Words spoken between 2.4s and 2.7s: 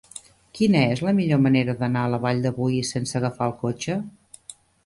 de